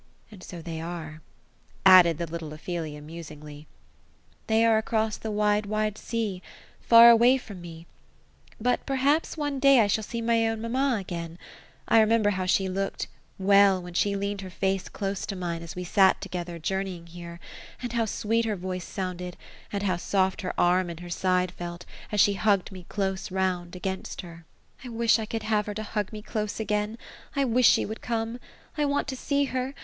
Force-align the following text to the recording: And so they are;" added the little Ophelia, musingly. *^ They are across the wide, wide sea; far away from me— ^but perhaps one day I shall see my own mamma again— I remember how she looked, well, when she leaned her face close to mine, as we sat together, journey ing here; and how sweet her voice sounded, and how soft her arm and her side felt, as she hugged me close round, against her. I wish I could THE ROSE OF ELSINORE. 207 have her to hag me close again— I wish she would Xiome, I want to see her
And 0.31 0.41
so 0.41 0.63
they 0.63 0.81
are;" 0.81 1.21
added 1.99 2.17
the 2.17 2.25
little 2.25 2.51
Ophelia, 2.53 3.01
musingly. 3.03 3.67
*^ 4.43 4.45
They 4.47 4.65
are 4.65 4.79
across 4.79 5.15
the 5.15 5.29
wide, 5.29 5.67
wide 5.67 5.95
sea; 5.95 6.41
far 6.79 7.11
away 7.11 7.37
from 7.37 7.61
me— 7.61 7.85
^but 8.69 8.79
perhaps 8.87 9.37
one 9.37 9.59
day 9.59 9.79
I 9.79 9.85
shall 9.85 10.03
see 10.03 10.19
my 10.19 10.47
own 10.47 10.59
mamma 10.59 10.97
again— 10.99 11.37
I 11.87 11.99
remember 11.99 12.31
how 12.31 12.47
she 12.47 12.67
looked, 12.67 13.09
well, 13.37 13.79
when 13.79 13.93
she 13.93 14.15
leaned 14.15 14.41
her 14.41 14.49
face 14.49 14.89
close 14.89 15.23
to 15.27 15.35
mine, 15.35 15.61
as 15.61 15.75
we 15.75 15.83
sat 15.83 16.19
together, 16.19 16.57
journey 16.57 16.95
ing 16.97 17.05
here; 17.05 17.39
and 17.83 17.93
how 17.93 18.05
sweet 18.05 18.45
her 18.45 18.55
voice 18.55 18.85
sounded, 18.85 19.37
and 19.71 19.83
how 19.83 19.97
soft 19.97 20.41
her 20.41 20.59
arm 20.59 20.89
and 20.89 21.01
her 21.01 21.11
side 21.11 21.51
felt, 21.51 21.85
as 22.11 22.19
she 22.19 22.33
hugged 22.33 22.71
me 22.71 22.87
close 22.89 23.29
round, 23.29 23.75
against 23.75 24.21
her. 24.21 24.45
I 24.83 24.89
wish 24.89 25.19
I 25.19 25.27
could 25.27 25.43
THE 25.43 25.45
ROSE 25.45 25.51
OF 25.51 25.57
ELSINORE. 25.67 25.73
207 25.75 25.75
have 25.75 25.75
her 25.75 25.75
to 25.75 26.09
hag 26.09 26.11
me 26.11 26.21
close 26.23 26.59
again— 26.59 26.97
I 27.39 27.45
wish 27.45 27.69
she 27.69 27.85
would 27.85 28.01
Xiome, 28.01 28.39
I 28.75 28.83
want 28.85 29.07
to 29.09 29.15
see 29.15 29.43
her 29.43 29.75